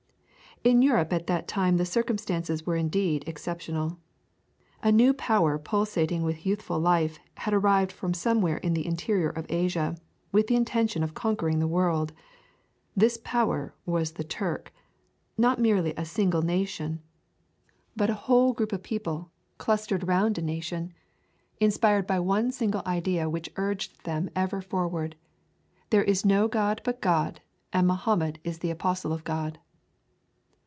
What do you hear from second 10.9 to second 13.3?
of conquering the world. This